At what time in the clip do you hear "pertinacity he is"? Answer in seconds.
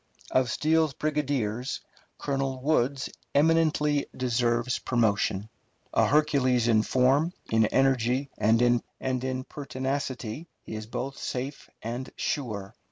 9.43-10.87